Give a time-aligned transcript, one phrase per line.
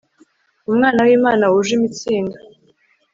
[0.69, 2.37] umwana w'imana; wuje imitsindo